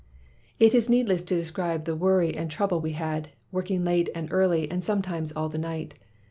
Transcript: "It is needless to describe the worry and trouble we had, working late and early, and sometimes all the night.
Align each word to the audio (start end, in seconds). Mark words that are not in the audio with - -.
"It 0.57 0.73
is 0.73 0.89
needless 0.89 1.23
to 1.25 1.35
describe 1.35 1.85
the 1.85 1.95
worry 1.95 2.35
and 2.35 2.49
trouble 2.49 2.81
we 2.81 2.93
had, 2.93 3.29
working 3.51 3.83
late 3.83 4.09
and 4.15 4.29
early, 4.33 4.67
and 4.71 4.83
sometimes 4.83 5.31
all 5.33 5.47
the 5.47 5.59
night. 5.59 5.93